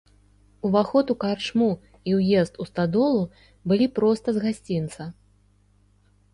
[0.69, 1.67] Уваход у карчму
[2.13, 3.21] і ўезд у стадолу
[3.73, 5.03] былі проста з гасцінца.